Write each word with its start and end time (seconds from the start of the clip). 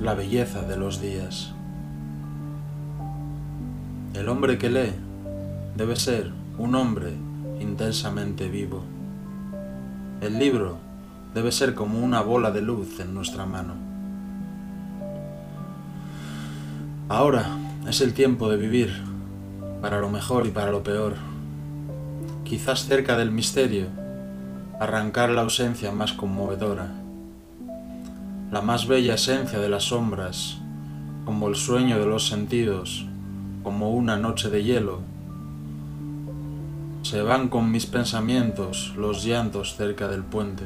la 0.00 0.14
belleza 0.14 0.62
de 0.62 0.76
los 0.76 1.00
días. 1.00 1.52
El 4.12 4.28
hombre 4.28 4.58
que 4.58 4.68
lee 4.68 4.92
debe 5.74 5.96
ser 5.96 6.32
un 6.58 6.74
hombre 6.74 7.12
intensamente 7.60 8.48
vivo. 8.48 8.82
El 10.20 10.38
libro 10.38 10.78
debe 11.34 11.50
ser 11.50 11.74
como 11.74 11.98
una 11.98 12.20
bola 12.20 12.50
de 12.50 12.60
luz 12.60 13.00
en 13.00 13.14
nuestra 13.14 13.46
mano. 13.46 13.74
Ahora 17.08 17.46
es 17.88 18.00
el 18.02 18.12
tiempo 18.12 18.50
de 18.50 18.56
vivir, 18.58 18.92
para 19.80 20.00
lo 20.00 20.10
mejor 20.10 20.46
y 20.46 20.50
para 20.50 20.72
lo 20.72 20.82
peor. 20.82 21.14
Quizás 22.44 22.84
cerca 22.84 23.16
del 23.16 23.30
misterio, 23.30 23.86
arrancar 24.78 25.30
la 25.30 25.42
ausencia 25.42 25.90
más 25.92 26.12
conmovedora 26.12 27.05
la 28.50 28.62
más 28.62 28.86
bella 28.86 29.14
esencia 29.14 29.58
de 29.58 29.68
las 29.68 29.84
sombras, 29.84 30.58
como 31.24 31.48
el 31.48 31.56
sueño 31.56 31.98
de 31.98 32.06
los 32.06 32.28
sentidos, 32.28 33.04
como 33.64 33.90
una 33.90 34.16
noche 34.16 34.50
de 34.50 34.62
hielo. 34.62 35.00
Se 37.02 37.22
van 37.22 37.48
con 37.48 37.72
mis 37.72 37.86
pensamientos 37.86 38.94
los 38.96 39.24
llantos 39.24 39.74
cerca 39.74 40.06
del 40.06 40.22
puente. 40.22 40.62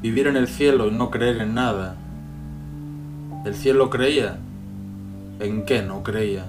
Vivir 0.00 0.28
en 0.28 0.36
el 0.36 0.46
cielo 0.46 0.86
y 0.86 0.92
no 0.92 1.10
creer 1.10 1.38
en 1.38 1.54
nada. 1.54 1.96
¿El 3.44 3.54
cielo 3.54 3.90
creía? 3.90 4.38
¿En 5.40 5.64
qué 5.64 5.82
no 5.82 6.04
creía? 6.04 6.46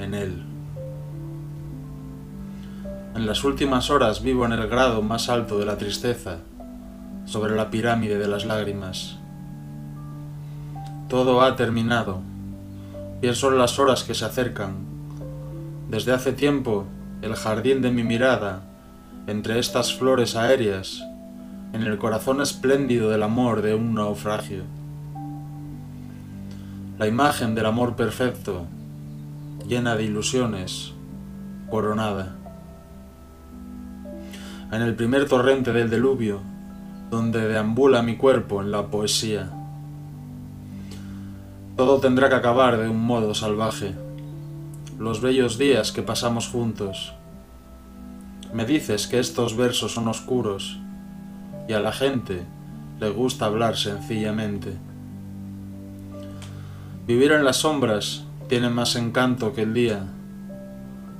En 0.00 0.14
él. 0.14 0.42
En 3.14 3.24
las 3.24 3.44
últimas 3.44 3.90
horas 3.90 4.20
vivo 4.20 4.44
en 4.46 4.52
el 4.52 4.66
grado 4.66 5.00
más 5.00 5.28
alto 5.28 5.60
de 5.60 5.66
la 5.66 5.78
tristeza 5.78 6.38
sobre 7.28 7.54
la 7.54 7.68
pirámide 7.68 8.18
de 8.18 8.26
las 8.26 8.46
lágrimas. 8.46 9.18
Todo 11.08 11.42
ha 11.42 11.56
terminado. 11.56 12.22
Pienso 13.20 13.52
en 13.52 13.58
las 13.58 13.78
horas 13.78 14.02
que 14.02 14.14
se 14.14 14.24
acercan. 14.24 14.76
Desde 15.90 16.12
hace 16.12 16.32
tiempo, 16.32 16.86
el 17.20 17.34
jardín 17.34 17.82
de 17.82 17.90
mi 17.90 18.02
mirada, 18.02 18.62
entre 19.26 19.58
estas 19.58 19.94
flores 19.94 20.36
aéreas, 20.36 21.02
en 21.74 21.82
el 21.82 21.98
corazón 21.98 22.40
espléndido 22.40 23.10
del 23.10 23.22
amor 23.22 23.60
de 23.60 23.74
un 23.74 23.94
naufragio. 23.94 24.62
La 26.98 27.06
imagen 27.06 27.54
del 27.54 27.66
amor 27.66 27.94
perfecto, 27.94 28.64
llena 29.66 29.96
de 29.96 30.04
ilusiones, 30.04 30.94
coronada. 31.68 32.36
En 34.72 34.80
el 34.80 34.94
primer 34.94 35.28
torrente 35.28 35.72
del 35.72 35.90
diluvio, 35.90 36.40
donde 37.10 37.48
deambula 37.48 38.02
mi 38.02 38.16
cuerpo 38.16 38.60
en 38.60 38.70
la 38.70 38.86
poesía. 38.86 39.50
Todo 41.76 42.00
tendrá 42.00 42.28
que 42.28 42.34
acabar 42.34 42.76
de 42.76 42.88
un 42.88 43.00
modo 43.00 43.34
salvaje. 43.34 43.94
Los 44.98 45.20
bellos 45.20 45.58
días 45.58 45.92
que 45.92 46.02
pasamos 46.02 46.48
juntos. 46.48 47.14
Me 48.52 48.64
dices 48.64 49.06
que 49.06 49.18
estos 49.18 49.56
versos 49.56 49.94
son 49.94 50.08
oscuros 50.08 50.78
y 51.68 51.74
a 51.74 51.80
la 51.80 51.92
gente 51.92 52.42
le 52.98 53.10
gusta 53.10 53.46
hablar 53.46 53.76
sencillamente. 53.76 54.76
Vivir 57.06 57.32
en 57.32 57.44
las 57.44 57.58
sombras 57.58 58.24
tiene 58.48 58.70
más 58.70 58.96
encanto 58.96 59.54
que 59.54 59.62
el 59.62 59.72
día. 59.72 60.00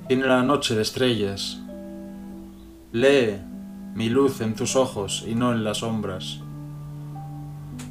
Tiene 0.08 0.26
la 0.26 0.42
noche 0.42 0.74
de 0.74 0.82
estrellas. 0.82 1.60
Lee 2.92 3.47
mi 3.98 4.08
luz 4.08 4.40
en 4.42 4.54
tus 4.54 4.76
ojos 4.76 5.24
y 5.26 5.34
no 5.34 5.50
en 5.50 5.64
las 5.64 5.78
sombras. 5.78 6.38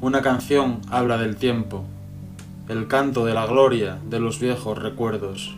Una 0.00 0.22
canción 0.22 0.80
habla 0.90 1.18
del 1.18 1.36
tiempo, 1.36 1.84
el 2.66 2.88
canto 2.88 3.26
de 3.26 3.34
la 3.34 3.44
gloria 3.44 3.98
de 4.08 4.18
los 4.18 4.40
viejos 4.40 4.78
recuerdos. 4.78 5.54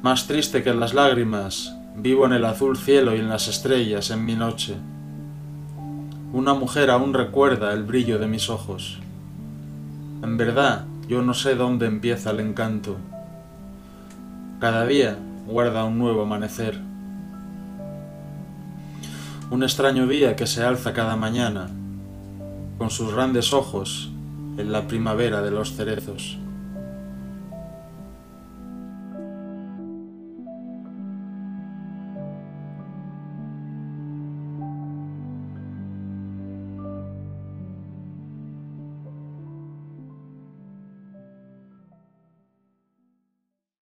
Más 0.00 0.26
triste 0.26 0.62
que 0.62 0.72
las 0.72 0.94
lágrimas, 0.94 1.76
vivo 1.96 2.24
en 2.24 2.32
el 2.32 2.46
azul 2.46 2.78
cielo 2.78 3.14
y 3.14 3.18
en 3.18 3.28
las 3.28 3.46
estrellas 3.46 4.08
en 4.08 4.24
mi 4.24 4.36
noche. 4.36 4.76
Una 6.32 6.54
mujer 6.54 6.90
aún 6.90 7.12
recuerda 7.12 7.74
el 7.74 7.82
brillo 7.82 8.18
de 8.18 8.26
mis 8.26 8.48
ojos. 8.48 9.00
En 10.22 10.38
verdad, 10.38 10.86
yo 11.08 11.20
no 11.20 11.34
sé 11.34 11.56
dónde 11.56 11.84
empieza 11.84 12.30
el 12.30 12.40
encanto. 12.40 12.96
Cada 14.60 14.86
día 14.86 15.18
guarda 15.46 15.84
un 15.84 15.98
nuevo 15.98 16.22
amanecer 16.22 16.93
un 19.54 19.62
extraño 19.62 20.08
día 20.08 20.34
que 20.34 20.48
se 20.48 20.64
alza 20.64 20.92
cada 20.92 21.14
mañana, 21.14 21.70
con 22.76 22.90
sus 22.90 23.14
grandes 23.14 23.52
ojos 23.52 24.10
en 24.58 24.72
la 24.72 24.88
primavera 24.88 25.42
de 25.42 25.52
los 25.52 25.76
cerezos. 25.76 26.38